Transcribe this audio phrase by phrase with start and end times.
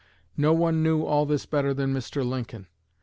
[0.35, 2.27] No one knew all this better than Mr.
[2.27, 2.65] Lincoln.